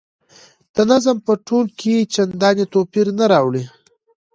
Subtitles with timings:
[0.75, 3.63] د نظم په تول کې چنداني توپیر نه راولي.